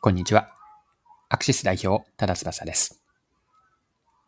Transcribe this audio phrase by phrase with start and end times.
[0.00, 0.52] こんにちは。
[1.28, 3.02] アクシス代表、多田翼です。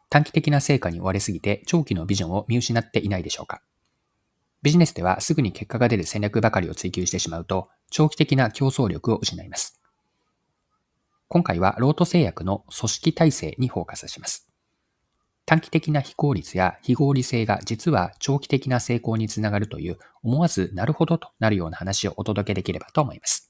[0.08, 3.62] 短期的な成果に追われすぎて長期のビジョンを見失っていないでしょうか
[4.62, 9.80] ビジネスではすぐに結果が出る戦略ばかりを追求してしまうと、長期的な競争力を失います。
[11.29, 14.50] 今回はロート製薬の組織体制にフォーカスします。
[15.46, 23.50] 短期的な非効率や非合理性が実は長期的な成功につながるという思わずなるほどとなるような話をお届けできればと思います。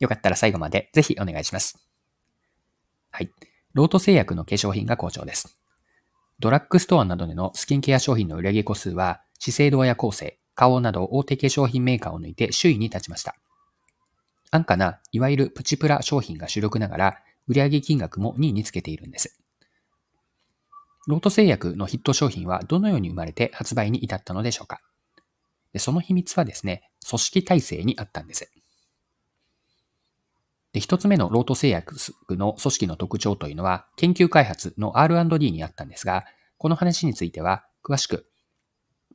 [0.00, 1.78] よかったら最後までぜひお願いします。
[3.10, 3.30] はい。
[3.74, 5.56] ロート製薬の化粧品が好調です。
[6.40, 13.36] ドラッグストアなどでのスキンケア商品の売上個数は資生堂や構成、花王など大手化粧品メーカーを抜いて首位に立ちました。
[14.50, 19.38] 安価な、いわゆるプチプラ商品が主力ながら、売上金額も2位につけているんです。
[21.06, 24.80] ロート製薬のヒット商品はどのように生まれて発売に至ったのでしょうか
[25.76, 28.50] その秘密はですね、組織体制にあったんです。
[30.72, 31.96] で、一つ目のロート製薬
[32.30, 36.24] の組織の特徴というのは、研究開発の R&D にあったんですが、
[36.58, 38.26] この話については、詳しく、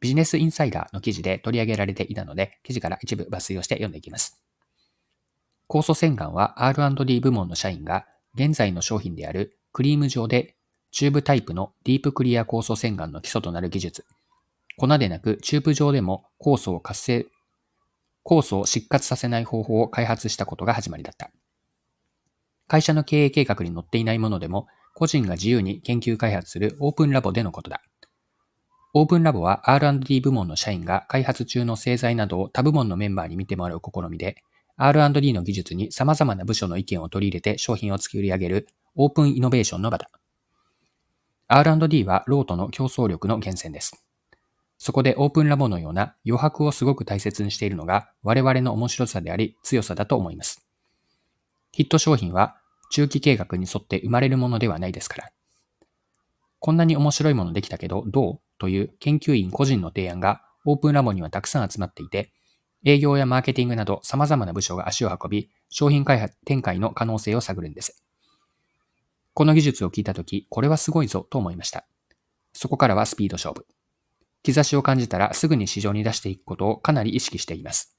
[0.02, 4.42] ビジネスインサイダーの記事で取り上げられていたので、記事から一部抜粋をして読んでいきます。
[5.70, 10.56] 酵素洗顔は R&D 部門の社員が、現在の商品であるクリーム状で
[10.92, 14.06] チューブタイプのディープクリア酵素洗顔の基礎となる技術。
[14.78, 17.28] 粉でなくチューブ状でも酵素を活性、
[18.25, 21.31] 酵素を失活させない方法を開発したことが始まりだった。
[22.68, 27.82] 会社の経営計画に載っていないものでも、個人が自由に研究開発するオープンラボでのことだ。
[28.94, 34.38] オープンラボは R&D 部門の社員が開発中の製剤などを他部門のメンバーに見てもらう試みで、
[34.78, 40.10] R&D の技術に様々な部署の意見を取り入れて商品を作り上げるオープンイノベーションの場だ。
[41.48, 44.06] R&D はロートの競争力の源泉です。
[44.78, 50.65] そこでオープンラボのような余白をすごく大切にしているのが我々の面白さであり強さだと思います。
[51.76, 52.56] ヒット商品は
[52.90, 55.30] 中期計画に沿って生まれるものではないですから。
[56.59, 62.31] こんなに面白いものできたけどどうという研究員個人の提案がオープンラボにはたくさん集まっていて、
[62.86, 68.02] 営業やマーケティングなど様々な部署が足を運び、商品開発展開の可能性を探るんです。
[69.34, 71.86] この技術を聞いたとき、これはすごいぞと思いました。
[72.53, 73.66] そこからはスピード勝負。
[74.44, 77.97] 兆しを感じたらすぐに市場に出していくことをかなり意識しています。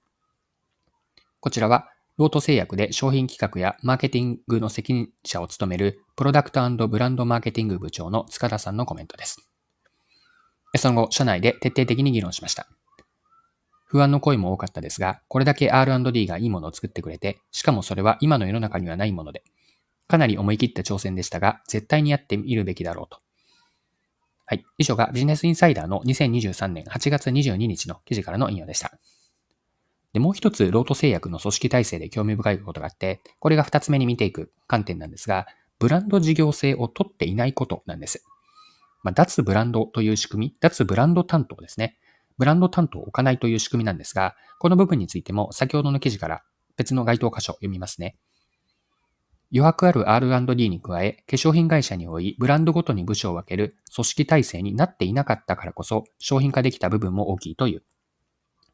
[1.41, 9.49] こちらは、ロート製薬で商品企画やマーケティングの責任者を務めるプロダクトブランドマーケティング部長の塚田さんのコメントです。
[10.77, 12.69] その後、社内で徹底的に議論しました。
[13.85, 19.45] 不安の声も多かったですが、これだけ R&D がいいものを作ってくれて、しかもそれは今の世の中にはないもので、
[20.09, 23.21] かなり思い切った挑戦でしたが、絶対にやってみるべきだろうと。
[24.47, 24.65] はい。
[24.79, 28.93] 以上がビジネスインサイダーの2023年8月22日の記事からの引用でした。
[30.17, 35.47] で、もう一つ、ロート製薬の組織体制で興味深いことがあって、これが二つ目に見ていく観点なんですが、
[35.79, 38.25] ブランド事業性を取っていないことなんです。
[39.03, 41.99] まあ、脱ブランドという仕組み、脱ブランド担当ですね。
[42.39, 46.43] ブランド担当を置かないという仕組みなんですが、この部分についても先ほどの記事から
[46.79, 48.17] 別の該当箇所を読みますね。
[49.53, 57.83] 余白ある R&D に加え、化粧品会社におい、ブランドごとに部署を分ける組織体制になっていなかったからこそ、商品化できた部分も大きいという。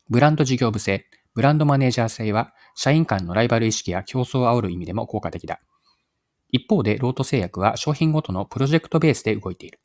[0.09, 5.61] ブランド事業部制、ブランドマネージャー制は、社員間のライバル意識や競争を煽る意味でも効果的だ。
[6.51, 9.81] 一方で、ロート製薬は商品ごとのプロジェクトベースで動いている。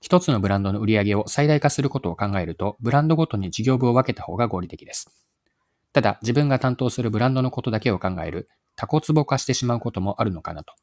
[0.00, 5.08] 一つのブランドの売り上げを最大化することを考えると、ブランドごとに事業部を分けた方が合理的です。
[5.92, 10.74] ただ、自分が担当するブランドのことだけを考えるタコツボ化してしまうこともあるのかなと。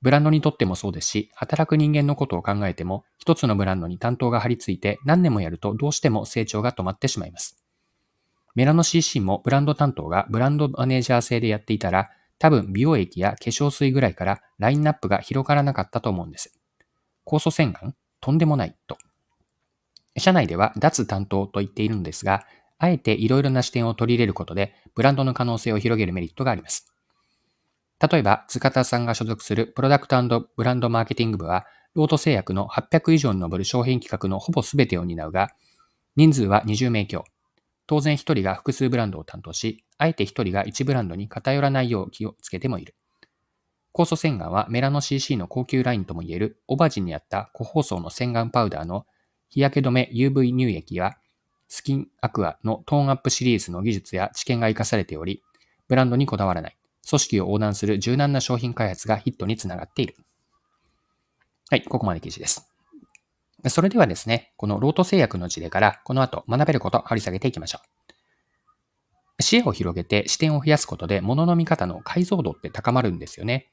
[0.00, 7.61] ブランドにとってもそうですし、働く人間のことを考えても、一つのブランドに担当が張り付いて何年もやるとどうしても成長が止まってしまいます。
[8.54, 16.52] メラノ CC もブランド担当がブランドマネージャー制でやっていたら、多分美容液や化粧水ぐらいからラインナップが広がらなかったと思うんです。
[17.24, 17.94] 酵素洗顔？
[18.20, 18.98] とんでもないと。
[20.18, 22.44] 社内では脱担当と言っているのですが、
[22.78, 26.92] あえていろいろな視点を取り入れることで、ブランドの可能性を広げるメリットがあります。
[28.10, 30.20] 例えば、塚田さんが所属するプロダクト
[30.56, 35.50] ブランドマーケティング部は、ロート製薬の800以上に上る商品企画のほぼ全てを担うが、
[36.16, 37.24] 人数は20名強。
[37.86, 42.94] 当然1人が複数ブランドを担当し、あえて1人が1ブランドに偏らないよう気をつけてもいる。
[43.94, 49.06] 酵素洗顔はメラノ CC の高級ラインともいえるオバジンにあった個包装の洗顔パウダーの
[49.50, 51.16] 日焼け止め UV 乳液や
[51.68, 55.42] スキンアクアのトーンアップシリーズの技術や知見が活かされており、
[55.88, 56.76] ブランドにこだわらない。
[57.08, 60.16] 組織を横断する柔軟な商品開発がヒットにつながっている。
[61.70, 62.71] はい、ここまで記事です。
[63.68, 67.80] それではですね、このロート製薬の事例からこの後学べることを掘り下げていきましょ
[69.38, 69.42] う。
[69.42, 73.68] 視野を広げて視点を増やすことで物の見方の解像度って高まるんですよね。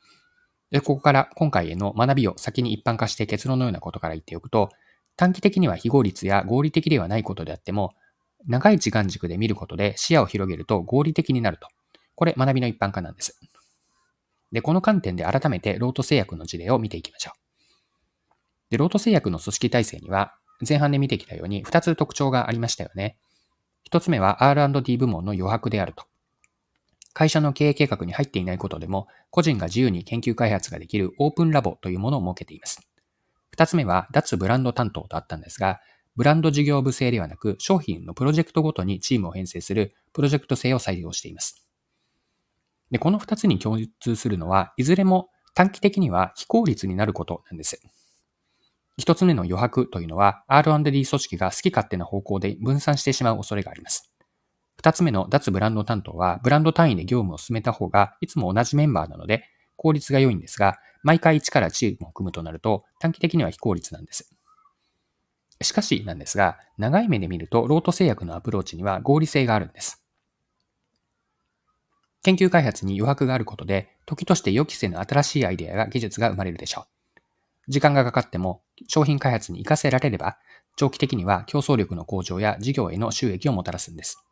[0.72, 4.70] で、ここから今回への学びを先に一般化して結論のようなことから言っておくと、
[5.16, 7.94] 短期的には非合理や合理的ではないことであっても、
[8.48, 11.68] 長い時間軸で見ることで視野を広げると合理的になると。
[12.16, 13.40] これ学びの一般化なんです。
[14.52, 17.49] で、この観点で改めてロート製薬の事例を見ていきましょう。
[18.70, 20.36] で、ロート製薬の組織体制には
[20.68, 23.18] 前半で見てきたように2つ特徴がありましたよね。
[23.92, 26.06] 1つ目は R&D 部門の余白であると。
[27.14, 32.88] 会社の経営計画に入っていないことでも、個人が自由に研究開発ができるオープンラボというものを設けています。
[33.58, 35.82] 2つ目は脱ブランド担当とあったんですが、
[36.16, 41.66] ブランド事業部制ではなく、商品のプロジェクトごとにチームを編成するプロジェクト制を採用しています。
[42.92, 47.82] で、この2つに共通するのは、いずれも短期的には非効率になることなんです。
[49.00, 54.12] 一つ目の余白というのは R&D 組織が好き勝手な方向で分散してしまう恐れがあります。
[54.76, 59.46] 二つ目の脱ブランド担当はブランド単位で業務を進めた方がいつも同じメンバーなので
[59.78, 64.30] 効率が良いんですが、毎回一からチームを組むとなると短期的には非効率なんです。
[65.62, 70.04] しかしなんですが、長い目で見るとロート製薬のアプローチには合理性があるんです。
[72.24, 76.99] 研究開発に余白があることで、時として予期せぬ新しいアイデアや技術が生まれるでしょう。
[77.68, 80.38] 時間がかかっても商品開発に活かせられれば、
[80.78, 84.24] 長期的には競争力の向上や事業への収益をもたらすんです。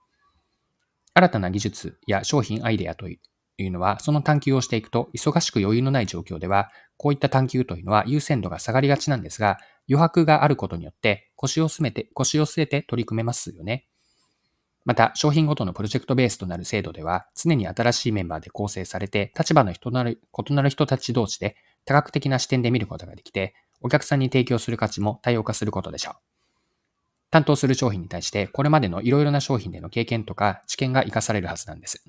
[1.14, 3.20] 新たな技術や商品アイデアとい
[3.68, 9.58] うのは、その探求をしていくと、忙しく余裕のない状況では、こういった探求というのは優先度が下がりがちなんですが、
[9.90, 13.88] 余白があることによって腰を据めて、腰を据えて取り組めますよね。
[14.86, 21.58] また、商品ごとのプロジェクトベースとなる制度では、常に新しいメンバーで構成されて、立場の異なる異なる人たち同士で
[21.88, 26.16] 多角的な視点で見ることができて、お客さんに提供する価値も多様化することでしょう。
[27.32, 32.04] 担当する商品に対して、これまでのいろいろな商品での経験とか知見が活かされるはずなんです。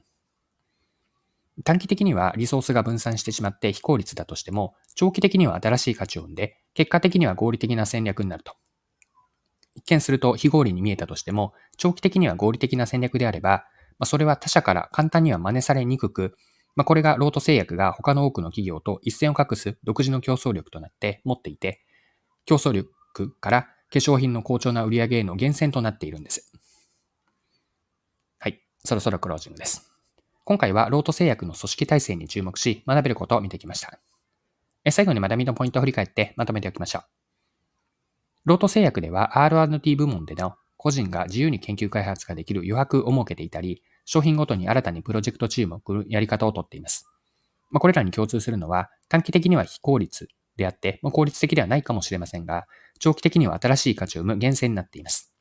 [1.65, 8.55] 短期的にはリソースが分散してしまって非効率だとしても、長期的には新しい価値を生んで、結果的には合理的な戦略になると。
[9.75, 13.65] 一見すると非合理に見えたとしても、長期的には合理的な戦略であれば、
[13.99, 16.37] ま、それは他社から簡単には真似されにくく、
[16.79, 21.81] まあ、これがロート製薬が他の多くの企業と一線を画す独自の競争力となって持っていて、
[22.47, 22.93] 競争力
[23.41, 26.53] から化粧品の好調な売り上げへの源泉となっているんです。
[28.39, 28.63] はい。
[28.85, 29.91] そろそろクロージングです。
[30.45, 33.99] 今回はロート製薬の組織体制に注目し学べることを見てきました。
[34.89, 37.03] 最後に学びのポイントを振り返ってまとめておきましょう。
[38.45, 47.07] ロート製薬では R&D 部門での個人が自由に研究開発ができる余白を設けていたり、商品ごとに新たにプロジェクトチームを送るやり方をとっています。
[47.71, 52.67] まあ、これらに共通するのは、短期的には非効率であって、まあ、効率的ではないかもしれませんが、
[53.01, 55.35] 長期的には新しい価値を生む源泉になっています。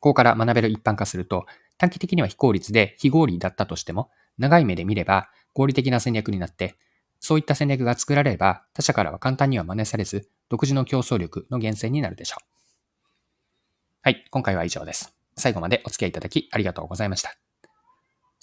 [0.00, 1.44] ここから学べる一般化すると、
[1.76, 4.08] 短期的には非効率で非合理だったとしても、
[4.38, 6.76] 長い目で見れば合理的な戦略になって、
[7.20, 12.46] そういった戦略が作られれば、他社からは簡単には真似されず、独自の競争力の源泉になるでしょう。
[14.00, 15.14] はい、今回は以上です。
[15.36, 17.43] 最後までお付き合いいただきありがとうございました。